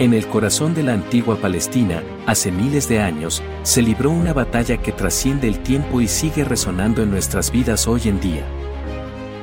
En 0.00 0.12
el 0.12 0.26
corazón 0.26 0.74
de 0.74 0.82
la 0.82 0.92
antigua 0.92 1.36
Palestina, 1.36 2.02
hace 2.26 2.50
miles 2.50 2.88
de 2.88 2.98
años, 2.98 3.44
se 3.62 3.80
libró 3.80 4.10
una 4.10 4.32
batalla 4.32 4.76
que 4.76 4.90
trasciende 4.90 5.46
el 5.46 5.60
tiempo 5.60 6.00
y 6.00 6.08
sigue 6.08 6.42
resonando 6.42 7.04
en 7.04 7.12
nuestras 7.12 7.52
vidas 7.52 7.86
hoy 7.86 8.02
en 8.06 8.18
día. 8.18 8.44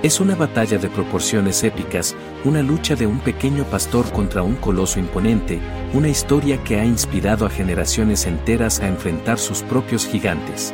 Es 0.04 0.20
una 0.20 0.36
batalla 0.36 0.78
de 0.78 0.90
proporciones 0.90 1.64
épicas, 1.64 2.18
una 2.44 2.62
lucha 2.64 2.98
de 2.98 3.08
un 3.08 3.20
pequeño 3.20 3.64
pastor 3.64 4.12
contra 4.12 4.44
un 4.44 4.56
coloso 4.56 5.00
imponente, 5.00 5.62
una 5.94 6.10
historia 6.10 6.62
que 6.66 6.82
ha 6.82 6.86
inspirado 6.86 7.46
a 7.46 7.50
generaciones 7.50 8.26
enteras 8.26 8.82
a 8.82 8.90
enfrentar 8.90 9.40
sus 9.40 9.62
propios 9.62 10.06
gigantes. 10.06 10.74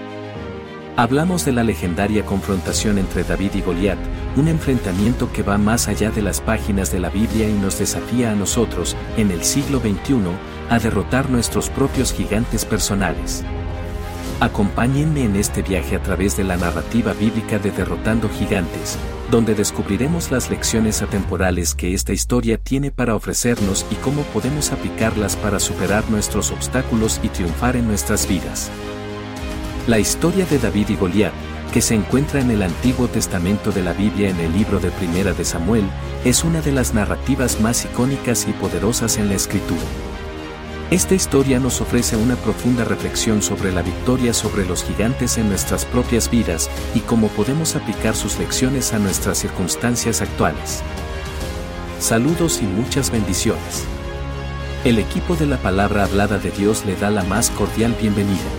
Hablamos 1.00 1.46
de 1.46 1.52
la 1.52 1.64
legendaria 1.64 2.26
confrontación 2.26 2.98
entre 2.98 3.24
David 3.24 3.52
y 3.54 3.62
Goliat, 3.62 4.00
un 4.36 4.48
enfrentamiento 4.48 5.32
que 5.32 5.44
va 5.44 5.60
más 5.60 5.88
allá 5.88 6.10
de 6.10 6.24
las 6.24 6.42
páginas 6.42 6.92
de 6.92 7.00
la 7.00 7.12
Biblia 7.12 7.48
y 7.48 7.54
nos 7.54 7.78
desafía 7.78 8.32
a 8.32 8.36
nosotros, 8.36 8.98
en 9.16 9.30
el 9.30 9.44
siglo 9.44 9.80
XXI, 9.80 10.16
a 10.72 10.80
derrotar 10.80 11.30
nuestros 11.30 11.70
propios 11.70 12.14
gigantes 12.14 12.66
personales. 12.66 13.44
Acompáñenme 14.40 15.24
en 15.24 15.36
este 15.36 15.62
viaje 15.62 15.96
a 15.96 16.02
través 16.02 16.36
de 16.36 16.46
la 16.46 16.58
narrativa 16.58 17.14
bíblica 17.14 17.60
de 17.60 17.70
Derrotando 17.70 18.28
Gigantes, 18.28 18.98
donde 19.30 19.54
descubriremos 19.54 20.32
las 20.32 20.50
lecciones 20.50 21.04
atemporales 21.04 21.76
que 21.76 21.94
esta 21.94 22.12
historia 22.12 22.58
tiene 22.58 22.90
para 22.90 23.14
ofrecernos 23.14 23.86
y 23.92 23.96
cómo 23.98 24.24
podemos 24.34 24.72
aplicarlas 24.72 25.36
para 25.36 25.60
superar 25.60 26.10
nuestros 26.10 26.50
obstáculos 26.50 27.20
y 27.22 27.30
triunfar 27.30 27.76
en 27.76 27.88
nuestras 27.88 28.28
vidas. 28.28 28.72
La 29.88 30.00
historia 30.00 30.46
de 30.46 30.60
David 30.60 30.90
y 30.90 30.96
Goliat, 30.98 31.32
que 31.72 31.82
se 31.82 31.96
encuentra 31.96 32.42
en 32.42 32.52
el 32.52 32.62
Antiguo 32.62 33.08
Testamento 33.08 33.72
de 33.72 33.82
la 33.82 33.94
Biblia 33.94 34.30
en 34.30 34.38
el 34.42 34.52
libro 34.52 34.82
de 34.82 34.92
Primera 34.92 35.32
de 35.32 35.46
Samuel, 35.46 35.86
es 36.26 36.44
una 36.44 36.60
de 36.60 36.74
las 36.74 36.94
narrativas 36.94 37.62
más 37.62 37.86
icónicas 37.86 38.50
y 38.50 38.52
poderosas 38.52 39.16
en 39.16 39.30
la 39.30 39.36
Escritura. 39.36 39.80
Esta 40.92 41.16
historia 41.16 41.62
nos 41.62 41.80
ofrece 41.80 42.18
una 42.18 42.36
profunda 42.36 42.84
reflexión 42.84 43.42
sobre 43.42 43.72
la 43.72 43.82
victoria 43.82 44.34
sobre 44.34 44.66
los 44.66 44.84
gigantes 44.84 45.38
en 45.38 45.48
nuestras 45.48 45.86
propias 45.86 46.30
vidas 46.30 46.70
y 46.94 47.00
cómo 47.00 47.30
podemos 47.30 47.78
aplicar 47.78 48.14
sus 48.14 48.38
lecciones 48.40 48.92
a 48.92 49.00
nuestras 49.00 49.38
circunstancias 49.38 50.22
actuales. 50.22 50.84
Saludos 52.02 52.60
y 52.62 52.66
muchas 52.66 53.10
bendiciones. 53.10 53.86
El 54.84 55.00
equipo 55.00 55.38
de 55.38 55.46
la 55.46 55.58
palabra 55.58 56.04
hablada 56.04 56.40
de 56.40 56.52
Dios 56.52 56.84
le 56.86 56.98
da 56.98 57.10
la 57.10 57.24
más 57.24 57.50
cordial 57.52 57.96
bienvenida. 57.98 58.52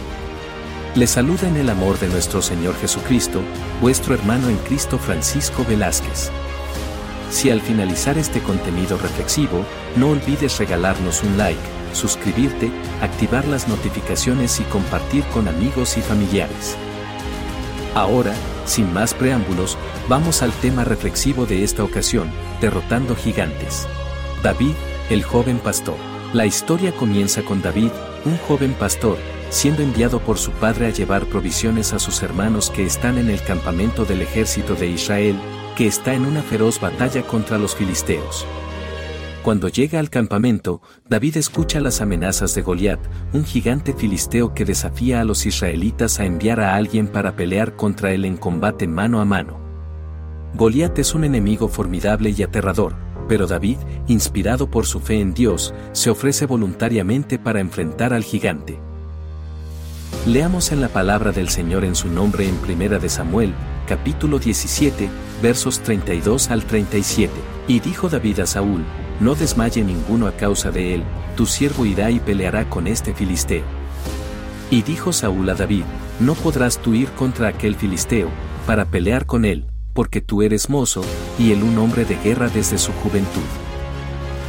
Le 0.98 1.06
saluda 1.06 1.46
en 1.46 1.56
el 1.56 1.70
amor 1.70 1.96
de 2.00 2.08
nuestro 2.08 2.42
Señor 2.42 2.74
Jesucristo, 2.74 3.40
vuestro 3.80 4.14
hermano 4.14 4.48
en 4.48 4.56
Cristo 4.56 4.98
Francisco 4.98 5.64
Velázquez. 5.64 6.32
Si 7.30 7.50
al 7.50 7.60
finalizar 7.60 8.18
este 8.18 8.40
contenido 8.40 8.98
reflexivo, 8.98 9.64
no 9.94 10.08
olvides 10.08 10.58
regalarnos 10.58 11.22
un 11.22 11.38
like, 11.38 11.60
suscribirte, 11.92 12.72
activar 13.00 13.46
las 13.46 13.68
notificaciones 13.68 14.58
y 14.58 14.64
compartir 14.64 15.22
con 15.26 15.46
amigos 15.46 15.96
y 15.96 16.00
familiares. 16.00 16.76
Ahora, 17.94 18.34
sin 18.66 18.92
más 18.92 19.14
preámbulos, 19.14 19.78
vamos 20.08 20.42
al 20.42 20.50
tema 20.50 20.82
reflexivo 20.82 21.46
de 21.46 21.62
esta 21.62 21.84
ocasión, 21.84 22.28
derrotando 22.60 23.14
gigantes. 23.14 23.86
David, 24.42 24.74
el 25.10 25.22
joven 25.22 25.60
pastor. 25.60 25.94
La 26.32 26.44
historia 26.44 26.90
comienza 26.90 27.42
con 27.42 27.62
David, 27.62 27.92
un 28.28 28.36
joven 28.38 28.74
pastor, 28.74 29.16
siendo 29.50 29.82
enviado 29.82 30.20
por 30.20 30.38
su 30.38 30.50
padre 30.52 30.86
a 30.86 30.90
llevar 30.90 31.24
provisiones 31.26 31.92
a 31.92 31.98
sus 31.98 32.22
hermanos 32.22 32.70
que 32.70 32.84
están 32.84 33.18
en 33.18 33.30
el 33.30 33.42
campamento 33.42 34.04
del 34.04 34.22
ejército 34.22 34.74
de 34.74 34.88
Israel, 34.88 35.36
que 35.76 35.86
está 35.86 36.12
en 36.14 36.26
una 36.26 36.42
feroz 36.42 36.80
batalla 36.80 37.22
contra 37.22 37.58
los 37.58 37.74
filisteos. 37.74 38.46
Cuando 39.42 39.68
llega 39.68 39.98
al 39.98 40.10
campamento, 40.10 40.82
David 41.08 41.38
escucha 41.38 41.80
las 41.80 42.02
amenazas 42.02 42.54
de 42.54 42.60
Goliat, 42.60 43.00
un 43.32 43.44
gigante 43.44 43.94
filisteo 43.94 44.52
que 44.52 44.66
desafía 44.66 45.20
a 45.20 45.24
los 45.24 45.46
israelitas 45.46 46.20
a 46.20 46.26
enviar 46.26 46.60
a 46.60 46.74
alguien 46.74 47.08
para 47.08 47.34
pelear 47.34 47.74
contra 47.76 48.12
él 48.12 48.26
en 48.26 48.36
combate 48.36 48.86
mano 48.86 49.20
a 49.20 49.24
mano. 49.24 49.58
Goliat 50.54 50.98
es 50.98 51.14
un 51.14 51.24
enemigo 51.24 51.68
formidable 51.68 52.34
y 52.36 52.42
aterrador, 52.42 52.94
pero 53.28 53.46
David, 53.46 53.78
inspirado 54.08 54.70
por 54.70 54.86
su 54.86 55.00
fe 55.00 55.20
en 55.20 55.34
Dios, 55.34 55.74
se 55.92 56.10
ofrece 56.10 56.46
voluntariamente 56.46 57.38
para 57.38 57.60
enfrentar 57.60 58.12
al 58.12 58.24
gigante. 58.24 58.80
Leamos 60.26 60.72
en 60.72 60.80
la 60.80 60.88
palabra 60.88 61.32
del 61.32 61.48
Señor 61.48 61.84
en 61.84 61.94
su 61.94 62.08
nombre 62.08 62.48
en 62.48 62.56
Primera 62.56 62.98
de 62.98 63.08
Samuel, 63.08 63.52
capítulo 63.86 64.38
17, 64.38 65.08
versos 65.42 65.80
32 65.80 66.50
al 66.50 66.64
37. 66.64 67.32
Y 67.68 67.80
dijo 67.80 68.08
David 68.08 68.40
a 68.40 68.46
Saúl, 68.46 68.84
no 69.20 69.34
desmaye 69.34 69.84
ninguno 69.84 70.26
a 70.26 70.32
causa 70.32 70.70
de 70.70 70.94
él, 70.94 71.02
tu 71.36 71.46
siervo 71.46 71.86
irá 71.86 72.10
y 72.10 72.20
peleará 72.20 72.68
con 72.68 72.86
este 72.86 73.14
filisteo. 73.14 73.64
Y 74.70 74.82
dijo 74.82 75.12
Saúl 75.12 75.48
a 75.50 75.54
David, 75.54 75.84
no 76.20 76.34
podrás 76.34 76.78
tú 76.78 76.94
ir 76.94 77.08
contra 77.10 77.48
aquel 77.48 77.74
filisteo, 77.74 78.28
para 78.66 78.84
pelear 78.86 79.24
con 79.24 79.44
él, 79.44 79.66
porque 79.98 80.20
tú 80.20 80.42
eres 80.42 80.70
mozo, 80.70 81.02
y 81.40 81.50
él 81.50 81.64
un 81.64 81.76
hombre 81.76 82.04
de 82.04 82.14
guerra 82.14 82.48
desde 82.48 82.78
su 82.78 82.92
juventud. 82.92 83.48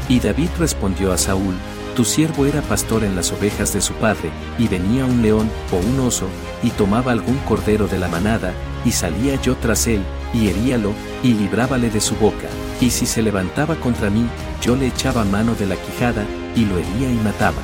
Y 0.08 0.20
David 0.20 0.50
respondió 0.60 1.12
a 1.12 1.18
Saúl, 1.18 1.56
tu 1.96 2.06
siervo 2.06 2.46
era 2.46 2.62
pastor 2.62 3.04
en 3.04 3.16
las 3.16 3.32
ovejas 3.32 3.74
de 3.74 3.82
su 3.82 3.94
padre, 3.94 4.30
y 4.60 4.68
venía 4.68 5.06
un 5.06 5.24
león 5.24 5.50
o 5.72 5.78
un 5.78 6.02
oso, 6.02 6.28
y 6.62 6.70
tomaba 6.70 7.14
algún 7.14 7.40
cordero 7.48 7.88
de 7.88 7.98
la 7.98 8.08
manada, 8.10 8.54
y 8.86 8.92
salía 8.92 9.42
yo 9.42 9.56
tras 9.56 9.88
él, 9.88 10.04
y 10.36 10.50
heríalo, 10.50 10.92
y 11.24 11.34
librábale 11.34 11.90
de 11.90 12.00
su 12.00 12.16
boca, 12.18 12.48
y 12.80 12.92
si 12.92 13.08
se 13.08 13.24
levantaba 13.24 13.74
contra 13.78 14.12
mí, 14.12 14.28
yo 14.62 14.76
le 14.76 14.86
echaba 14.86 15.26
mano 15.26 15.56
de 15.56 15.66
la 15.66 15.78
quijada, 15.78 16.28
y 16.56 16.66
lo 16.66 16.78
hería 16.78 17.12
y 17.12 17.18
mataba. 17.24 17.64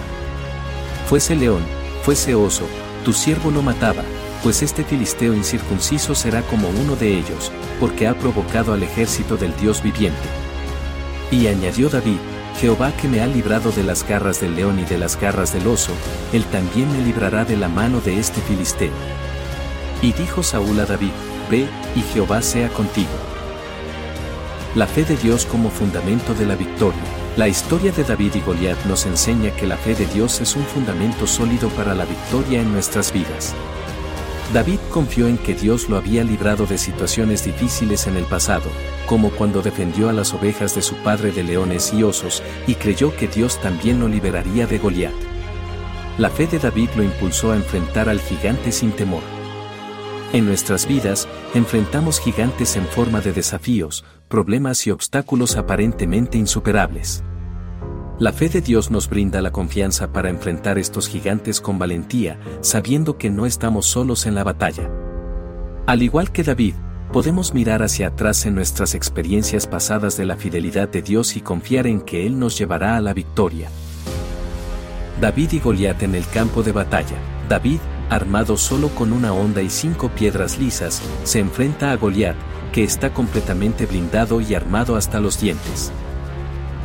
Fuese 1.08 1.36
león, 1.36 1.62
fuese 2.02 2.34
oso, 2.34 2.66
tu 3.04 3.14
siervo 3.14 3.52
no 3.52 3.62
mataba, 3.62 4.02
pues 4.46 4.62
este 4.62 4.84
filisteo 4.84 5.34
incircunciso 5.34 6.14
será 6.14 6.44
como 6.44 6.70
uno 6.70 6.96
de 6.96 7.18
ellos, 7.18 7.52
porque 7.80 8.08
ha 8.08 8.14
provocado 8.14 8.74
al 8.74 8.84
ejército 8.84 9.38
del 9.38 9.58
Dios 9.58 9.82
viviente. 9.82 10.22
Y 11.32 11.48
añadió 11.48 11.90
David, 11.90 12.20
Jehová 12.62 12.92
que 12.92 13.08
me 13.08 13.22
ha 13.22 13.26
librado 13.26 13.72
de 13.72 13.82
las 13.82 14.08
garras 14.08 14.40
del 14.40 14.56
león 14.56 14.78
y 14.80 14.84
de 14.84 15.00
las 15.00 15.20
garras 15.20 15.52
del 15.52 15.66
oso, 15.66 15.94
él 16.32 16.46
también 16.46 16.96
me 16.96 17.04
librará 17.04 17.44
de 17.44 17.58
la 17.58 17.70
mano 17.70 18.02
de 18.02 18.20
este 18.20 18.40
filisteo. 18.42 18.92
Y 20.04 20.14
dijo 20.14 20.44
Saúl 20.44 20.80
a 20.80 20.86
David, 20.86 21.14
Ve, 21.50 21.66
y 21.96 22.02
Jehová 22.14 22.44
sea 22.44 22.70
contigo. 22.70 23.10
La 24.76 24.86
fe 24.86 25.06
de 25.06 25.18
Dios 25.18 25.48
como 25.48 25.72
fundamento 25.72 26.36
de 26.36 26.46
la 26.46 26.56
victoria. 26.56 27.02
La 27.36 27.48
historia 27.48 27.92
de 27.92 28.04
David 28.04 28.36
y 28.36 28.42
Goliat 28.42 28.86
nos 28.86 29.08
enseña 29.08 29.50
que 29.56 29.66
la 29.66 29.78
fe 29.78 29.96
de 29.96 30.06
Dios 30.06 30.40
es 30.40 30.56
un 30.56 30.66
fundamento 30.66 31.26
sólido 31.26 31.68
para 31.70 31.96
la 31.96 32.06
victoria 32.06 32.62
en 32.62 32.72
nuestras 32.72 33.12
vidas. 33.12 33.56
David 34.54 34.80
confió 34.92 35.28
en 35.28 35.38
que 35.38 35.56
Dios 35.56 35.90
lo 35.90 35.98
había 35.98 36.24
librado 36.24 36.66
de 36.66 36.78
situaciones 36.78 37.44
difíciles 37.44 38.08
en 38.08 38.16
el 38.16 38.26
pasado, 38.26 38.70
como 39.06 39.32
cuando 39.32 39.62
defendió 39.62 40.08
a 40.08 40.14
las 40.14 40.34
ovejas 40.34 40.76
de 40.76 40.82
su 40.82 40.96
padre 40.98 41.32
de 41.32 41.44
leones 41.44 41.92
y 41.94 42.04
osos, 42.04 42.44
y 42.68 42.76
creyó 42.76 43.16
que 43.16 43.28
Dios 43.28 43.60
también 43.60 44.00
lo 44.00 44.08
liberaría 44.08 44.68
de 44.68 44.78
Goliat. 44.78 45.14
La 46.18 46.30
fe 46.30 46.48
de 46.48 46.60
David 46.60 46.90
lo 46.96 47.04
impulsó 47.04 47.52
a 47.52 47.56
enfrentar 47.56 48.08
al 48.08 48.22
gigante 48.22 48.72
sin 48.72 48.92
temor. 48.92 49.24
En 50.32 50.46
nuestras 50.46 50.88
vidas, 50.88 51.28
enfrentamos 51.54 52.20
gigantes 52.20 52.76
en 52.76 52.86
forma 52.86 53.22
de 53.22 53.34
desafíos, 53.34 54.06
problemas 54.28 54.86
y 54.88 54.92
obstáculos 54.92 55.56
aparentemente 55.58 56.38
insuperables. 56.38 57.24
La 58.18 58.32
fe 58.32 58.48
de 58.48 58.62
Dios 58.62 58.92
nos 58.92 59.10
brinda 59.10 59.42
la 59.42 59.52
confianza 59.52 60.14
para 60.14 60.30
enfrentar 60.30 60.78
estos 60.78 61.10
gigantes 61.10 61.60
con 61.60 61.78
valentía, 61.78 62.40
sabiendo 62.62 63.18
que 63.18 63.30
no 63.30 63.46
estamos 63.46 63.88
solos 63.88 64.26
en 64.26 64.36
la 64.36 64.46
batalla. 64.46 64.90
Al 65.86 66.02
igual 66.02 66.32
que 66.32 66.44
David, 66.44 66.76
podemos 67.12 67.54
mirar 67.54 67.84
hacia 67.84 68.08
atrás 68.08 68.46
en 68.46 68.56
nuestras 68.56 68.96
experiencias 68.96 69.68
pasadas 69.68 70.16
de 70.16 70.24
la 70.24 70.38
fidelidad 70.38 70.88
de 70.88 71.02
Dios 71.02 71.36
y 71.36 71.42
confiar 71.42 71.88
en 71.88 72.00
que 72.00 72.26
Él 72.26 72.40
nos 72.40 72.58
llevará 72.58 72.96
a 72.96 73.02
la 73.02 73.14
victoria. 73.14 73.68
David 75.20 75.52
y 75.52 75.60
Goliat 75.60 76.02
en 76.04 76.16
el 76.16 76.26
campo 76.26 76.64
de 76.64 76.72
batalla. 76.72 77.18
David, 77.50 77.80
armado 78.10 78.56
solo 78.56 78.88
con 78.96 79.12
una 79.12 79.34
honda 79.34 79.62
y 79.62 79.70
cinco 79.70 80.08
piedras 80.08 80.58
lisas, 80.58 81.02
se 81.26 81.40
enfrenta 81.40 81.92
a 81.92 81.98
Goliat, 81.98 82.38
que 82.72 82.86
está 82.86 83.14
completamente 83.14 83.86
blindado 83.86 84.40
y 84.40 84.56
armado 84.56 84.96
hasta 84.96 85.20
los 85.20 85.38
dientes. 85.42 85.92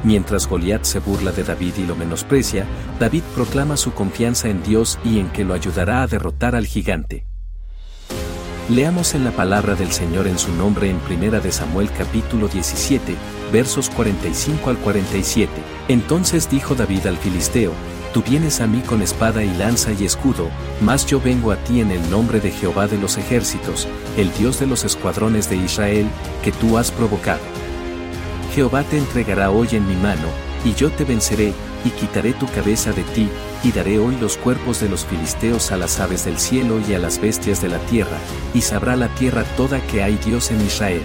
Mientras 0.02 0.48
Goliat 0.48 0.84
se 0.84 0.98
burla 0.98 1.30
de 1.32 1.44
David 1.44 1.74
y 1.78 1.86
lo 1.86 1.94
menosprecia, 1.94 2.64
David 2.98 3.22
proclama 3.34 3.76
su 3.76 3.92
confianza 3.92 4.48
en 4.48 4.62
Dios 4.62 4.98
y 5.04 5.18
en 5.18 5.30
que 5.30 5.44
lo 5.44 5.52
ayudará 5.52 6.02
a 6.02 6.06
derrotar 6.06 6.54
al 6.54 6.66
gigante. 6.66 7.26
Leamos 8.70 9.14
en 9.14 9.24
la 9.24 9.32
palabra 9.32 9.74
del 9.74 9.90
Señor 9.90 10.28
en 10.28 10.38
su 10.38 10.52
nombre 10.54 10.88
en 10.88 10.98
Primera 11.00 11.40
de 11.40 11.50
Samuel 11.50 11.90
capítulo 11.90 12.46
17, 12.46 13.16
versos 13.52 13.90
45 13.90 14.70
al 14.70 14.78
47. 14.78 15.50
Entonces 15.88 16.48
dijo 16.48 16.74
David 16.76 17.06
al 17.06 17.16
Filisteo, 17.16 17.72
Tú 18.14 18.22
vienes 18.22 18.60
a 18.60 18.66
mí 18.66 18.80
con 18.80 19.02
espada 19.02 19.44
y 19.44 19.56
lanza 19.56 19.92
y 19.92 20.04
escudo, 20.04 20.48
mas 20.80 21.06
yo 21.06 21.20
vengo 21.20 21.52
a 21.52 21.56
ti 21.56 21.80
en 21.80 21.92
el 21.92 22.10
nombre 22.10 22.40
de 22.40 22.50
Jehová 22.50 22.88
de 22.88 22.98
los 22.98 23.18
ejércitos, 23.18 23.86
el 24.16 24.32
Dios 24.34 24.58
de 24.58 24.66
los 24.66 24.84
escuadrones 24.84 25.48
de 25.48 25.56
Israel, 25.56 26.08
que 26.42 26.50
tú 26.50 26.76
has 26.76 26.90
provocado. 26.90 27.59
Jehová 28.54 28.82
te 28.82 28.98
entregará 28.98 29.50
hoy 29.50 29.68
en 29.72 29.86
mi 29.86 29.94
mano, 29.94 30.26
y 30.64 30.74
yo 30.74 30.90
te 30.90 31.04
venceré, 31.04 31.52
y 31.84 31.90
quitaré 31.90 32.32
tu 32.32 32.46
cabeza 32.46 32.92
de 32.92 33.02
ti, 33.02 33.28
y 33.62 33.70
daré 33.70 33.98
hoy 33.98 34.16
los 34.20 34.36
cuerpos 34.36 34.80
de 34.80 34.88
los 34.88 35.06
filisteos 35.06 35.70
a 35.70 35.76
las 35.76 36.00
aves 36.00 36.24
del 36.24 36.38
cielo 36.38 36.80
y 36.86 36.94
a 36.94 36.98
las 36.98 37.20
bestias 37.20 37.62
de 37.62 37.68
la 37.68 37.78
tierra, 37.86 38.18
y 38.52 38.60
sabrá 38.62 38.96
la 38.96 39.08
tierra 39.14 39.44
toda 39.56 39.80
que 39.86 40.02
hay 40.02 40.16
Dios 40.16 40.50
en 40.50 40.60
Israel. 40.62 41.02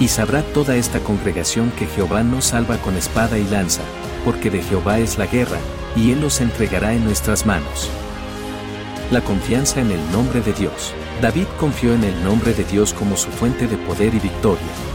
Y 0.00 0.08
sabrá 0.08 0.42
toda 0.42 0.74
esta 0.74 0.98
congregación 1.00 1.70
que 1.78 1.86
Jehová 1.86 2.24
no 2.24 2.40
salva 2.42 2.76
con 2.78 2.96
espada 2.96 3.38
y 3.38 3.44
lanza, 3.44 3.82
porque 4.24 4.50
de 4.50 4.62
Jehová 4.62 4.98
es 4.98 5.18
la 5.18 5.26
guerra, 5.26 5.58
y 5.94 6.10
Él 6.10 6.22
los 6.22 6.40
entregará 6.40 6.92
en 6.92 7.04
nuestras 7.04 7.46
manos. 7.46 7.88
La 9.12 9.20
confianza 9.20 9.80
en 9.80 9.92
el 9.92 10.10
nombre 10.10 10.40
de 10.40 10.52
Dios. 10.54 10.92
David 11.20 11.46
confió 11.60 11.94
en 11.94 12.02
el 12.02 12.24
nombre 12.24 12.52
de 12.52 12.64
Dios 12.64 12.92
como 12.94 13.16
su 13.16 13.30
fuente 13.30 13.68
de 13.68 13.76
poder 13.76 14.14
y 14.14 14.18
victoria. 14.18 14.91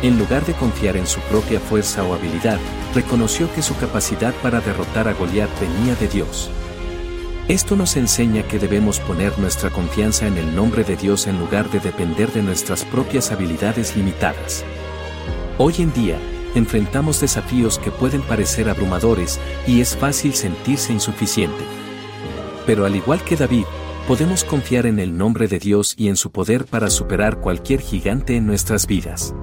En 0.00 0.16
lugar 0.16 0.46
de 0.46 0.54
confiar 0.54 0.96
en 0.96 1.08
su 1.08 1.20
propia 1.22 1.58
fuerza 1.58 2.04
o 2.04 2.14
habilidad, 2.14 2.58
reconoció 2.94 3.52
que 3.52 3.62
su 3.62 3.76
capacidad 3.76 4.32
para 4.42 4.60
derrotar 4.60 5.08
a 5.08 5.12
Goliat 5.12 5.50
venía 5.60 5.96
de 5.96 6.06
Dios. 6.06 6.50
Esto 7.48 7.74
nos 7.74 7.96
enseña 7.96 8.42
que 8.44 8.60
debemos 8.60 9.00
poner 9.00 9.36
nuestra 9.40 9.70
confianza 9.70 10.28
en 10.28 10.36
el 10.36 10.54
nombre 10.54 10.84
de 10.84 10.96
Dios 10.96 11.26
en 11.26 11.40
lugar 11.40 11.68
de 11.70 11.80
depender 11.80 12.30
de 12.32 12.42
nuestras 12.42 12.84
propias 12.84 13.32
habilidades 13.32 13.96
limitadas. 13.96 14.64
Hoy 15.56 15.74
en 15.78 15.92
día, 15.92 16.18
enfrentamos 16.54 17.20
desafíos 17.20 17.80
que 17.80 17.90
pueden 17.90 18.22
parecer 18.22 18.68
abrumadores 18.68 19.40
y 19.66 19.80
es 19.80 19.96
fácil 19.96 20.34
sentirse 20.34 20.92
insuficiente. 20.92 21.64
Pero 22.66 22.86
al 22.86 22.94
igual 22.94 23.24
que 23.24 23.34
David, 23.34 23.64
podemos 24.06 24.44
confiar 24.44 24.86
en 24.86 25.00
el 25.00 25.18
nombre 25.18 25.48
de 25.48 25.58
Dios 25.58 25.94
y 25.96 26.08
en 26.08 26.16
su 26.16 26.30
poder 26.30 26.66
para 26.66 26.88
superar 26.88 27.40
cualquier 27.40 27.80
gigante 27.80 28.36
en 28.36 28.46
nuestras 28.46 28.86
vidas. 28.86 29.34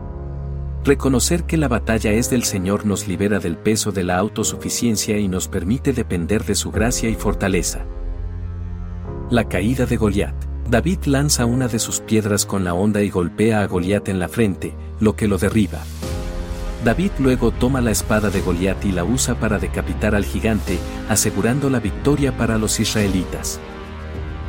Reconocer 0.85 1.45
que 1.45 1.57
la 1.57 1.67
batalla 1.67 2.11
es 2.11 2.29
del 2.29 2.43
Señor 2.43 2.85
nos 2.85 3.07
libera 3.07 3.39
del 3.39 3.57
peso 3.57 3.91
de 3.91 4.03
la 4.03 4.19
autosuficiencia 4.19 5.17
y 5.17 5.27
nos 5.27 5.47
permite 5.47 5.93
depender 5.93 6.45
de 6.45 6.53
su 6.53 6.69
gracia 6.71 7.09
y 7.09 7.15
fortaleza. 7.15 7.87
La 9.31 9.49
caída 9.49 9.87
de 9.87 9.97
Goliat. 9.97 10.35
David 10.69 11.05
lanza 11.05 11.45
una 11.47 11.67
de 11.67 11.79
sus 11.79 12.01
piedras 12.01 12.45
con 12.45 12.63
la 12.63 12.75
onda 12.75 13.01
y 13.01 13.09
golpea 13.09 13.63
a 13.63 13.65
Goliat 13.65 14.09
en 14.09 14.19
la 14.19 14.27
frente, 14.27 14.75
lo 14.99 15.15
que 15.15 15.27
lo 15.27 15.39
derriba. 15.39 15.79
David 16.83 17.13
luego 17.17 17.49
toma 17.49 17.81
la 17.81 17.89
espada 17.89 18.29
de 18.29 18.41
Goliat 18.41 18.85
y 18.85 18.91
la 18.91 19.05
usa 19.05 19.39
para 19.39 19.57
decapitar 19.57 20.13
al 20.13 20.23
gigante, 20.23 20.77
asegurando 21.09 21.71
la 21.71 21.79
victoria 21.79 22.37
para 22.37 22.59
los 22.59 22.79
israelitas. 22.79 23.59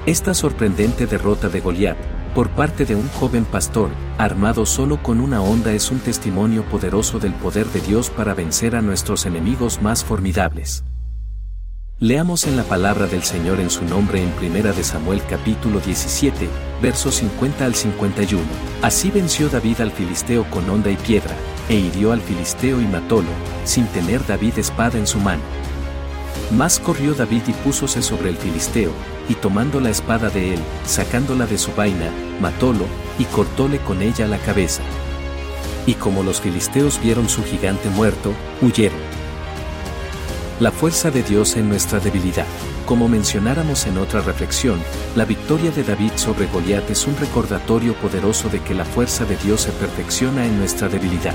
Esta 0.05 0.35
sorprendente 0.35 1.07
derrota 1.07 1.49
de 1.49 1.63
Goliat, 1.63 1.97
por 2.37 2.51
parte 2.51 2.85
de 2.85 2.95
un 2.95 3.09
joven 3.09 3.47
pastor, 3.47 3.89
armado 4.19 4.67
solo 4.67 5.03
con 5.03 5.23
una 5.23 5.41
onda, 5.41 5.73
es 5.73 5.91
un 5.91 6.01
testimonio 6.01 6.67
poderoso 6.67 7.19
del 7.19 7.33
poder 7.33 7.65
de 7.69 7.81
Dios 7.81 8.11
para 8.11 8.35
vencer 8.35 8.77
a 8.77 8.83
nuestros 8.83 9.25
enemigos 9.25 9.81
más 9.81 10.05
formidables. 10.05 10.85
Leamos 11.99 12.47
en 12.47 12.59
la 12.59 12.65
palabra 12.65 13.07
del 13.07 13.23
Señor 13.23 13.59
en 13.59 13.71
su 13.71 13.87
nombre 13.87 14.23
en 14.23 14.29
Primera 14.33 14.73
de 14.73 14.85
Samuel 14.85 15.23
capítulo 15.31 15.81
17, 15.81 16.47
versos 16.83 17.15
50 17.15 17.65
al 17.65 17.75
51. 17.75 18.43
Así 18.83 19.11
venció 19.11 19.49
David 19.49 19.81
al 19.81 19.91
filisteo 19.91 20.45
con 20.51 20.69
onda 20.69 20.91
y 20.91 20.97
piedra, 20.97 21.35
e 21.71 21.77
hirió 21.77 22.13
al 22.13 22.21
filisteo 22.21 22.83
y 22.83 22.85
matólo, 22.85 23.31
sin 23.65 23.87
tener 23.87 24.27
David 24.27 24.59
espada 24.59 24.99
en 24.99 25.07
su 25.07 25.21
mano. 25.21 25.43
Más 26.53 26.79
corrió 26.79 27.13
David 27.15 27.43
y 27.49 27.53
púsose 27.53 28.03
sobre 28.03 28.31
el 28.31 28.37
filisteo, 28.37 28.93
y 29.29 29.35
tomando 29.35 29.81
la 29.81 29.91
espada 29.91 30.31
de 30.31 30.55
él, 30.55 30.61
sacándola 30.85 31.45
de 31.47 31.59
su 31.59 31.73
vaina, 31.73 32.13
matólo, 32.41 32.87
y 33.19 33.25
cortóle 33.25 33.79
con 33.79 34.01
ella 34.01 34.29
la 34.29 34.39
cabeza. 34.39 34.83
Y 35.87 35.95
como 35.95 36.23
los 36.23 36.41
filisteos 36.41 37.01
vieron 37.03 37.29
su 37.29 37.43
gigante 37.43 37.89
muerto, 37.91 38.33
huyeron. 38.63 38.99
La 40.61 40.71
fuerza 40.71 41.11
de 41.11 41.23
Dios 41.23 41.57
en 41.57 41.69
nuestra 41.69 41.99
debilidad. 41.99 42.47
Como 42.87 43.09
mencionáramos 43.09 43.85
en 43.87 43.99
otra 43.99 44.21
reflexión, 44.21 44.79
la 45.17 45.25
victoria 45.25 45.73
de 45.73 45.83
David 45.83 46.13
sobre 46.15 46.47
Goliat 46.47 46.89
es 46.89 47.09
un 47.09 47.17
recordatorio 47.17 47.95
poderoso 47.95 48.49
de 48.49 48.61
que 48.61 48.75
la 48.75 48.85
fuerza 48.85 49.25
de 49.25 49.37
Dios 49.37 49.63
se 49.63 49.73
perfecciona 49.73 50.47
en 50.47 50.59
nuestra 50.59 50.89
debilidad. 50.89 51.35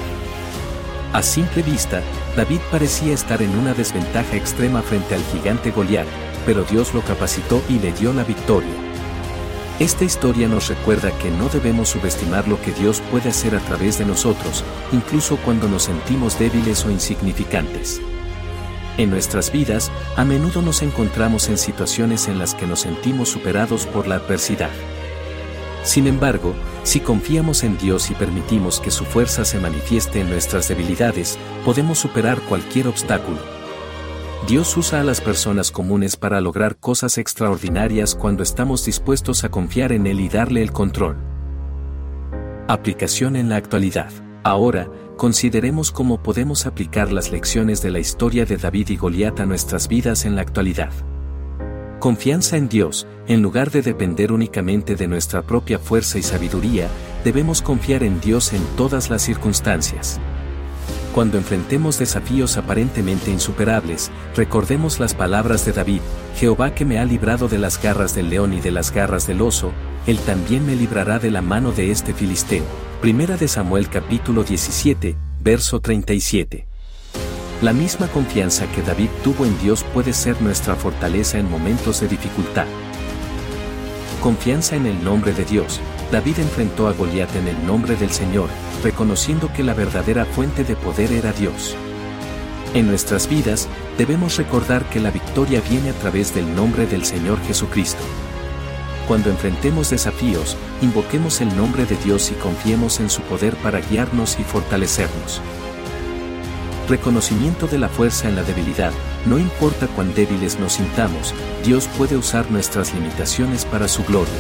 A 1.14 1.22
simple 1.22 1.62
vista, 1.62 2.02
David 2.38 2.62
parecía 2.72 3.14
estar 3.14 3.42
en 3.42 3.54
una 3.58 3.74
desventaja 3.74 4.38
extrema 4.38 4.82
frente 4.82 5.14
al 5.14 5.24
gigante 5.26 5.72
Goliat, 5.72 6.08
pero 6.46 6.64
Dios 6.64 6.94
lo 6.94 7.02
capacitó 7.02 7.62
y 7.68 7.80
le 7.80 7.92
dio 7.92 8.14
la 8.14 8.24
victoria. 8.24 8.72
Esta 9.80 10.06
historia 10.06 10.48
nos 10.48 10.70
recuerda 10.70 11.12
que 11.18 11.30
no 11.30 11.50
debemos 11.50 11.90
subestimar 11.90 12.48
lo 12.48 12.62
que 12.62 12.72
Dios 12.72 13.02
puede 13.12 13.30
hacer 13.30 13.56
a 13.56 13.60
través 13.60 13.98
de 13.98 14.06
nosotros, 14.06 14.64
incluso 14.94 15.36
cuando 15.38 15.68
nos 15.68 15.84
sentimos 15.84 16.40
débiles 16.40 16.86
o 16.86 16.92
insignificantes. 16.92 18.00
En 18.98 19.10
nuestras 19.10 19.52
vidas, 19.52 19.92
a 20.16 20.24
menudo 20.24 20.62
nos 20.62 20.82
encontramos 20.82 21.50
en 21.50 21.58
situaciones 21.58 22.30
en 22.30 22.40
las 22.40 22.56
que 22.56 22.68
nos 22.68 22.82
sentimos 22.82 23.28
superados 23.28 23.86
por 23.86 24.08
la 24.08 24.16
adversidad. 24.16 24.70
Sin 25.84 26.06
embargo, 26.06 26.54
si 26.84 27.00
confiamos 27.00 27.64
en 27.64 27.78
Dios 27.78 28.12
y 28.12 28.14
permitimos 28.14 28.80
que 28.80 28.92
su 28.92 29.04
fuerza 29.04 29.46
se 29.46 29.60
manifieste 29.60 30.22
en 30.22 30.30
nuestras 30.30 30.68
debilidades, 30.68 31.40
podemos 31.66 31.98
superar 31.98 32.40
cualquier 32.42 32.88
obstáculo. 32.88 33.40
Dios 34.48 34.76
usa 34.76 35.02
a 35.02 35.04
las 35.04 35.22
personas 35.22 35.72
comunes 35.72 36.16
para 36.18 36.42
lograr 36.42 36.78
cosas 36.78 37.18
extraordinarias 37.18 38.16
cuando 38.16 38.42
estamos 38.44 38.86
dispuestos 38.86 39.44
a 39.44 39.50
confiar 39.50 39.92
en 39.92 40.08
Él 40.08 40.20
y 40.20 40.30
darle 40.30 40.64
el 40.64 40.72
control. 40.72 41.18
Aplicación 42.68 43.36
en 43.36 43.50
la 43.50 43.58
actualidad. 43.58 44.12
Ahora, 44.44 44.90
consideremos 45.18 45.92
cómo 45.92 46.24
podemos 46.24 46.66
aplicar 46.66 47.12
las 47.12 47.32
lecciones 47.32 47.82
de 47.84 47.92
la 47.92 48.00
historia 48.00 48.46
de 48.46 48.58
David 48.58 48.90
y 48.90 48.98
Goliat 48.98 49.40
a 49.40 49.46
nuestras 49.46 49.88
vidas 49.88 50.26
en 50.26 50.36
la 50.36 50.42
actualidad. 50.42 50.92
Confianza 52.02 52.58
en 52.58 52.68
Dios, 52.68 53.06
en 53.28 53.44
lugar 53.44 53.70
de 53.70 53.84
depender 53.84 54.32
únicamente 54.32 54.96
de 54.96 55.08
nuestra 55.08 55.44
propia 55.44 55.78
fuerza 55.78 56.18
y 56.18 56.24
sabiduría, 56.24 56.88
debemos 57.24 57.62
confiar 57.62 58.02
en 58.02 58.20
Dios 58.20 58.54
en 58.54 58.64
todas 58.76 59.12
las 59.12 59.22
circunstancias. 59.22 60.20
Cuando 61.14 61.38
enfrentemos 61.38 62.00
desafíos 62.00 62.58
aparentemente 62.58 63.30
insuperables, 63.30 64.10
recordemos 64.36 65.00
las 65.00 65.14
palabras 65.14 65.64
de 65.64 65.74
David, 65.74 66.02
Jehová 66.38 66.74
que 66.74 66.86
me 66.86 66.98
ha 66.98 67.06
librado 67.06 67.48
de 67.48 67.60
las 67.60 67.80
garras 67.80 68.16
del 68.16 68.32
león 68.32 68.56
y 68.56 68.62
de 68.62 68.72
las 68.72 68.92
garras 68.92 69.28
del 69.28 69.40
oso, 69.40 69.72
él 70.08 70.18
también 70.18 70.66
me 70.66 70.76
librará 70.76 71.20
de 71.20 71.30
la 71.30 71.44
mano 71.44 71.72
de 71.72 71.92
este 71.92 72.16
filisteo. 72.16 72.64
Primera 73.00 73.38
de 73.38 73.48
Samuel 73.48 73.90
capítulo 73.90 74.44
17, 74.44 75.16
verso 75.44 75.80
37. 75.80 76.71
La 77.62 77.74
misma 77.74 78.08
confianza 78.08 78.66
que 78.72 78.82
David 78.82 79.10
tuvo 79.24 79.46
en 79.46 79.56
Dios 79.60 79.86
puede 79.94 80.14
ser 80.14 80.42
nuestra 80.42 80.76
fortaleza 80.76 81.38
en 81.38 81.48
momentos 81.48 82.00
de 82.02 82.08
dificultad. 82.08 82.66
Confianza 84.20 84.76
en 84.76 84.88
el 84.88 85.04
nombre 85.04 85.32
de 85.32 85.46
Dios, 85.46 85.80
David 86.12 86.40
enfrentó 86.40 86.88
a 86.88 86.94
Goliat 86.94 87.36
en 87.36 87.48
el 87.48 87.68
nombre 87.68 87.96
del 87.96 88.10
Señor, 88.10 88.50
reconociendo 88.84 89.54
que 89.54 89.64
la 89.64 89.76
verdadera 89.76 90.26
fuente 90.26 90.64
de 90.64 90.76
poder 90.76 91.12
era 91.12 91.34
Dios. 91.34 91.76
En 92.74 92.88
nuestras 92.88 93.30
vidas, 93.30 93.68
debemos 93.96 94.38
recordar 94.38 94.84
que 94.90 95.00
la 95.00 95.12
victoria 95.12 95.62
viene 95.62 95.92
a 95.92 95.94
través 95.94 96.34
del 96.34 96.56
nombre 96.56 96.88
del 96.88 97.06
Señor 97.06 97.40
Jesucristo. 97.46 98.02
Cuando 99.08 99.30
enfrentemos 99.30 99.92
desafíos, 99.92 100.58
invoquemos 100.82 101.42
el 101.42 101.56
nombre 101.56 101.86
de 101.86 101.98
Dios 101.98 102.32
y 102.32 102.34
confiemos 102.36 103.00
en 103.00 103.12
su 103.12 103.22
poder 103.22 103.56
para 103.58 103.82
guiarnos 103.82 104.40
y 104.40 104.44
fortalecernos. 104.44 105.42
Reconocimiento 106.90 107.68
de 107.68 107.78
la 107.78 107.90
fuerza 107.90 108.28
en 108.28 108.36
la 108.36 108.44
debilidad, 108.44 108.92
no 109.26 109.38
importa 109.38 109.88
cuán 109.88 110.14
débiles 110.14 110.60
nos 110.60 110.74
sintamos, 110.74 111.34
Dios 111.64 111.88
puede 111.98 112.18
usar 112.18 112.50
nuestras 112.52 112.94
limitaciones 112.94 113.66
para 113.66 113.88
su 113.88 114.04
gloria. 114.04 114.34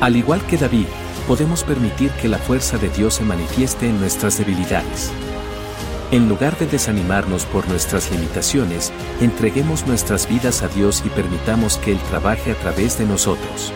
Al 0.00 0.16
igual 0.16 0.42
que 0.46 0.56
David, 0.56 0.86
podemos 1.26 1.64
permitir 1.64 2.10
que 2.12 2.28
la 2.28 2.38
fuerza 2.38 2.76
de 2.78 2.88
Dios 2.88 3.14
se 3.14 3.24
manifieste 3.24 3.88
en 3.88 4.00
nuestras 4.00 4.38
debilidades. 4.38 5.10
En 6.10 6.28
lugar 6.28 6.56
de 6.58 6.66
desanimarnos 6.66 7.44
por 7.44 7.68
nuestras 7.68 8.10
limitaciones, 8.10 8.92
entreguemos 9.20 9.86
nuestras 9.86 10.28
vidas 10.28 10.62
a 10.62 10.68
Dios 10.68 11.02
y 11.04 11.10
permitamos 11.10 11.76
que 11.76 11.92
Él 11.92 11.98
trabaje 12.08 12.52
a 12.52 12.54
través 12.54 12.98
de 12.98 13.04
nosotros. 13.04 13.72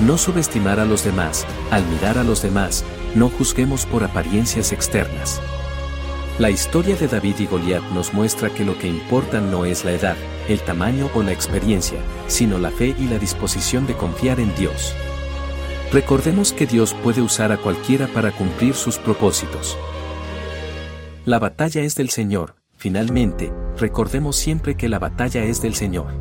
No 0.00 0.16
subestimar 0.16 0.80
a 0.80 0.86
los 0.86 1.04
demás, 1.04 1.44
al 1.70 1.84
mirar 1.86 2.18
a 2.18 2.24
los 2.24 2.40
demás, 2.40 2.84
no 3.14 3.28
juzguemos 3.28 3.84
por 3.84 4.02
apariencias 4.02 4.72
externas. 4.72 5.40
La 6.38 6.50
historia 6.50 6.94
de 6.94 7.08
David 7.08 7.34
y 7.40 7.46
Goliat 7.46 7.82
nos 7.90 8.14
muestra 8.14 8.48
que 8.48 8.64
lo 8.64 8.78
que 8.78 8.86
importa 8.86 9.40
no 9.40 9.64
es 9.64 9.84
la 9.84 9.90
edad, 9.90 10.16
el 10.48 10.60
tamaño 10.60 11.10
o 11.12 11.24
la 11.24 11.32
experiencia, 11.32 11.98
sino 12.28 12.58
la 12.58 12.70
fe 12.70 12.94
y 12.96 13.08
la 13.08 13.18
disposición 13.18 13.88
de 13.88 13.94
confiar 13.94 14.38
en 14.38 14.54
Dios. 14.54 14.94
Recordemos 15.92 16.52
que 16.52 16.66
Dios 16.66 16.94
puede 17.02 17.22
usar 17.22 17.50
a 17.50 17.56
cualquiera 17.56 18.06
para 18.06 18.30
cumplir 18.30 18.74
sus 18.74 18.98
propósitos. 18.98 19.76
La 21.24 21.40
batalla 21.40 21.82
es 21.82 21.96
del 21.96 22.10
Señor, 22.10 22.54
finalmente, 22.76 23.52
recordemos 23.76 24.36
siempre 24.36 24.76
que 24.76 24.88
la 24.88 25.00
batalla 25.00 25.42
es 25.42 25.60
del 25.60 25.74
Señor. 25.74 26.14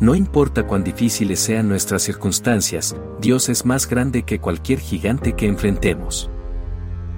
No 0.00 0.16
importa 0.16 0.66
cuán 0.66 0.82
difíciles 0.82 1.38
sean 1.38 1.68
nuestras 1.68 2.02
circunstancias, 2.02 2.96
Dios 3.20 3.48
es 3.48 3.64
más 3.66 3.88
grande 3.88 4.24
que 4.24 4.40
cualquier 4.40 4.80
gigante 4.80 5.34
que 5.34 5.46
enfrentemos. 5.46 6.28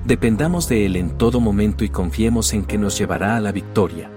Dependamos 0.04 0.68
de 0.68 0.84
Él 0.84 0.96
en 0.96 1.16
todo 1.16 1.40
momento 1.40 1.82
y 1.82 1.88
confiemos 1.88 2.52
en 2.52 2.64
que 2.64 2.76
nos 2.76 2.98
llevará 2.98 3.36
a 3.36 3.40
la 3.40 3.52
victoria. 3.52 4.10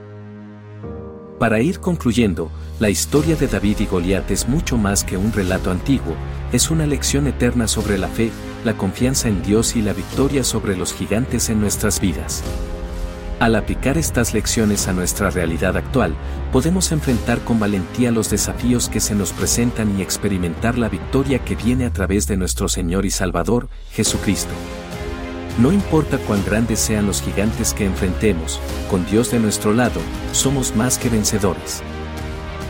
Para 1.39 1.61
ir 1.61 1.79
concluyendo, 1.79 2.51
la 2.81 2.89
historia 2.89 3.37
de 3.37 3.47
David 3.47 3.79
y 3.79 3.85
Goliat 3.85 4.29
es 4.31 4.49
mucho 4.49 4.77
más 4.77 5.05
que 5.05 5.15
un 5.15 5.31
relato 5.31 5.71
antiguo, 5.71 6.13
es 6.51 6.69
una 6.71 6.85
lección 6.85 7.25
eterna 7.25 7.69
sobre 7.69 7.97
la 7.97 8.09
fe, 8.09 8.31
la 8.65 8.75
confianza 8.75 9.29
en 9.29 9.41
Dios 9.43 9.77
y 9.77 9.81
la 9.81 9.93
victoria 9.93 10.43
sobre 10.43 10.75
los 10.75 10.93
gigantes 10.93 11.49
en 11.49 11.61
nuestras 11.61 12.01
vidas. 12.01 12.43
Al 13.39 13.55
aplicar 13.55 13.97
estas 13.97 14.33
lecciones 14.33 14.89
a 14.89 14.93
nuestra 14.93 15.29
realidad 15.29 15.77
actual, 15.77 16.15
podemos 16.51 16.91
enfrentar 16.91 17.39
con 17.45 17.59
valentía 17.59 18.11
los 18.11 18.29
desafíos 18.29 18.89
que 18.89 18.99
se 18.99 19.15
nos 19.15 19.31
presentan 19.31 19.97
y 19.97 20.01
experimentar 20.01 20.77
la 20.77 20.89
victoria 20.89 21.39
que 21.39 21.55
viene 21.55 21.85
a 21.85 21.93
través 21.93 22.27
de 22.27 22.35
nuestro 22.35 22.67
Señor 22.67 23.05
y 23.05 23.11
Salvador, 23.11 23.69
Jesucristo. 23.91 24.51
No 25.57 25.71
importa 25.71 26.19
cuán 26.19 26.45
grandes 26.45 26.79
sean 26.79 27.07
los 27.07 27.21
gigantes 27.21 27.73
que 27.73 27.85
enfrentemos, 27.85 28.59
con 28.91 29.05
Dios 29.07 29.31
de 29.31 29.39
nuestro 29.39 29.73
lado, 29.73 29.99
somos 30.31 30.75
más 30.75 30.99
que 30.99 31.09
vencedores. 31.09 31.81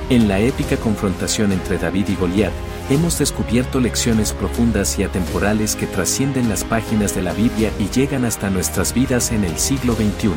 En 0.09 0.29
la 0.29 0.39
épica 0.39 0.77
confrontación 0.77 1.51
entre 1.51 1.77
David 1.77 2.07
y 2.07 2.15
Goliat, 2.15 2.53
hemos 2.89 3.19
descubierto 3.19 3.81
lecciones 3.81 4.31
profundas 4.31 4.97
y 4.99 5.03
atemporales 5.03 5.75
que 5.75 5.85
trascienden 5.85 6.47
las 6.47 6.63
páginas 6.63 7.13
de 7.13 7.23
la 7.23 7.33
Biblia 7.33 7.71
y 7.77 7.89
llegan 7.89 8.23
hasta 8.23 8.49
nuestras 8.49 8.93
vidas 8.93 9.33
en 9.33 9.43
el 9.43 9.57
siglo 9.57 9.93
XXI. 9.93 10.31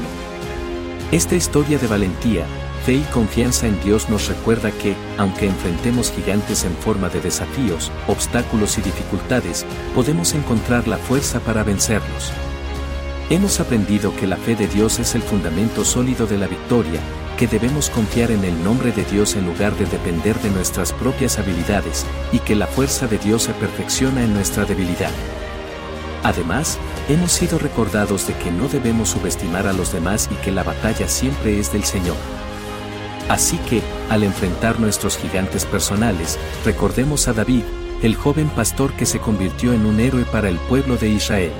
Esta 1.12 1.36
historia 1.36 1.78
de 1.78 1.86
valentía, 1.86 2.46
fe 2.80 2.94
y 2.94 3.02
confianza 3.12 3.66
en 3.66 3.80
Dios 3.82 4.08
nos 4.08 4.28
recuerda 4.28 4.70
que, 4.70 4.94
aunque 5.18 5.46
enfrentemos 5.46 6.12
gigantes 6.12 6.64
en 6.64 6.74
forma 6.76 7.08
de 7.08 7.20
desafíos, 7.20 7.92
obstáculos 8.06 8.78
y 8.78 8.82
dificultades, 8.82 9.64
podemos 9.94 10.34
encontrar 10.34 10.88
la 10.88 10.98
fuerza 10.98 11.40
para 11.40 11.62
vencerlos. 11.62 12.32
Hemos 13.30 13.60
aprendido 13.60 14.14
que 14.16 14.26
la 14.26 14.36
fe 14.36 14.56
de 14.56 14.66
Dios 14.66 14.98
es 14.98 15.14
el 15.14 15.22
fundamento 15.22 15.84
sólido 15.84 16.26
de 16.26 16.38
la 16.38 16.48
victoria, 16.48 17.00
que 17.38 17.46
debemos 17.46 17.88
confiar 17.88 18.30
en 18.32 18.44
el 18.44 18.64
nombre 18.64 18.92
de 18.92 19.04
Dios 19.04 19.36
en 19.36 19.46
lugar 19.46 19.74
de 19.76 19.86
depender 19.86 20.38
de 20.40 20.50
nuestras 20.50 20.92
propias 20.92 21.38
habilidades, 21.38 22.04
y 22.32 22.40
que 22.40 22.56
la 22.56 22.66
fuerza 22.66 23.06
de 23.06 23.18
Dios 23.18 23.44
se 23.44 23.52
perfecciona 23.52 24.24
en 24.24 24.34
nuestra 24.34 24.64
debilidad. 24.64 25.12
Además, 26.22 26.78
hemos 27.08 27.32
sido 27.32 27.58
recordados 27.58 28.26
de 28.26 28.34
que 28.34 28.50
no 28.50 28.68
debemos 28.68 29.10
subestimar 29.10 29.66
a 29.66 29.72
los 29.72 29.92
demás 29.92 30.28
y 30.30 30.34
que 30.36 30.50
la 30.50 30.64
batalla 30.64 31.08
siempre 31.08 31.58
es 31.58 31.72
del 31.72 31.84
Señor. 31.84 32.16
Así 33.30 33.58
que, 33.58 33.80
al 34.08 34.24
enfrentar 34.24 34.80
nuestros 34.80 35.16
gigantes 35.16 35.64
personales, 35.64 36.36
recordemos 36.64 37.28
a 37.28 37.32
David, 37.32 37.62
el 38.02 38.16
joven 38.16 38.48
pastor 38.48 38.92
que 38.94 39.06
se 39.06 39.20
convirtió 39.20 39.72
en 39.72 39.86
un 39.86 40.00
héroe 40.00 40.24
para 40.24 40.48
el 40.48 40.56
pueblo 40.56 40.96
de 40.96 41.10
Israel. 41.10 41.52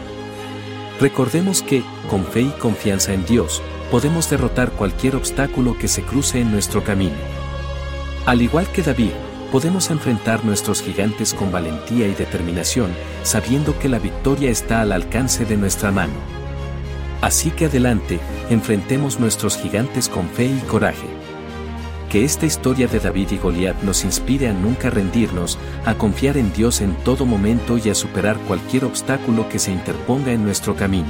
Recordemos 1.01 1.63
que, 1.63 1.85
con 2.09 2.25
fe 2.25 2.41
y 2.41 2.51
confianza 2.51 3.13
en 3.13 3.25
Dios, 3.25 3.63
podemos 3.89 4.29
derrotar 4.29 4.73
cualquier 4.73 5.15
obstáculo 5.15 5.79
que 5.79 5.87
se 5.87 6.03
cruce 6.03 6.41
en 6.41 6.51
nuestro 6.51 6.83
camino. 6.83 7.15
Al 8.27 8.43
igual 8.43 8.67
que 8.73 8.83
David, 8.83 9.13
podemos 9.53 9.91
enfrentar 9.91 10.45
nuestros 10.45 10.83
gigantes 10.83 11.35
con 11.35 11.53
valentía 11.53 12.09
y 12.09 12.15
determinación, 12.15 12.91
sabiendo 13.23 13.79
que 13.79 13.89
la 13.89 14.01
victoria 14.01 14.51
está 14.51 14.81
al 14.81 14.91
alcance 14.91 15.45
de 15.45 15.57
nuestra 15.57 15.93
mano. 15.93 16.15
Así 17.21 17.53
que 17.53 17.67
adelante, 17.67 18.19
enfrentemos 18.49 19.21
nuestros 19.21 19.57
gigantes 19.57 20.09
con 20.09 20.29
fe 20.31 20.47
y 20.47 20.59
coraje. 20.67 21.20
Que 22.11 22.25
esta 22.25 22.45
historia 22.45 22.89
de 22.89 22.99
David 22.99 23.31
y 23.31 23.39
Goliat 23.39 23.83
nos 23.83 24.03
inspire 24.05 24.49
a 24.49 24.53
nunca 24.53 24.91
rendirnos, 24.91 25.61
a 25.87 25.95
confiar 25.95 26.37
en 26.37 26.53
Dios 26.53 26.81
en 26.81 26.97
todo 27.05 27.25
momento 27.25 27.79
y 27.79 27.89
a 27.89 27.95
superar 27.95 28.37
cualquier 28.49 28.85
obstáculo 28.85 29.49
que 29.49 29.61
se 29.61 29.71
interponga 29.71 30.33
en 30.33 30.43
nuestro 30.43 30.75
camino. 30.75 31.07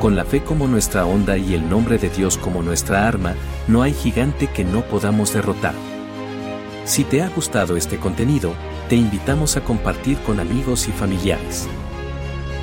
Con 0.00 0.16
la 0.16 0.24
fe 0.24 0.42
como 0.42 0.66
nuestra 0.66 1.04
onda 1.04 1.36
y 1.36 1.52
el 1.52 1.68
nombre 1.68 1.98
de 1.98 2.08
Dios 2.08 2.38
como 2.38 2.62
nuestra 2.62 3.06
arma, 3.06 3.34
no 3.68 3.82
hay 3.82 3.92
gigante 3.92 4.46
que 4.46 4.64
no 4.64 4.80
podamos 4.80 5.34
derrotar. 5.34 5.74
Si 6.86 7.04
te 7.04 7.20
ha 7.20 7.28
gustado 7.28 7.76
este 7.76 7.98
contenido, 7.98 8.54
te 8.88 8.96
invitamos 8.96 9.58
a 9.58 9.60
compartir 9.60 10.16
con 10.20 10.40
amigos 10.40 10.88
y 10.88 10.92
familiares. 10.92 11.68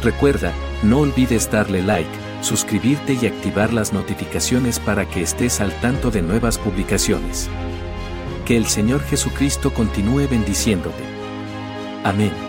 Recuerda, 0.01 0.51
no 0.81 1.01
olvides 1.01 1.51
darle 1.51 1.83
like, 1.83 2.09
suscribirte 2.41 3.17
y 3.21 3.25
activar 3.25 3.73
las 3.73 3.93
notificaciones 3.93 4.79
para 4.79 5.05
que 5.05 5.21
estés 5.21 5.61
al 5.61 5.71
tanto 5.81 6.11
de 6.11 6.21
nuevas 6.21 6.57
publicaciones. 6.57 7.49
Que 8.45 8.57
el 8.57 8.67
Señor 8.67 9.01
Jesucristo 9.03 9.73
continúe 9.73 10.27
bendiciéndote. 10.27 11.03
Amén. 12.03 12.48